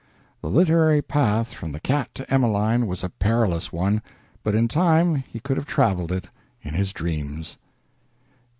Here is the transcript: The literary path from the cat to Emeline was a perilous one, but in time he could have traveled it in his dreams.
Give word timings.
The 0.41 0.49
literary 0.49 1.03
path 1.03 1.53
from 1.53 1.73
the 1.73 1.79
cat 1.79 2.09
to 2.15 2.33
Emeline 2.33 2.87
was 2.87 3.03
a 3.03 3.09
perilous 3.09 3.71
one, 3.71 4.01
but 4.43 4.55
in 4.55 4.67
time 4.67 5.17
he 5.27 5.39
could 5.39 5.57
have 5.57 5.67
traveled 5.67 6.11
it 6.11 6.27
in 6.63 6.73
his 6.73 6.91
dreams. 6.91 7.59